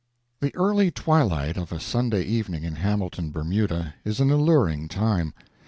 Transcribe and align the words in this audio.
The 0.39 0.51
early 0.55 0.89
twilight 0.89 1.57
of 1.57 1.71
a 1.71 1.79
Sunday 1.79 2.23
evening 2.23 2.63
in 2.63 2.77
Hamilton, 2.77 3.29
Bermuda, 3.29 3.93
is 4.03 4.19
an 4.19 4.31
alluring 4.31 4.87
time. 4.87 5.35